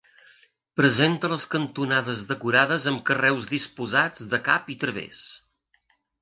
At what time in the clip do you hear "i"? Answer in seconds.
4.77-4.79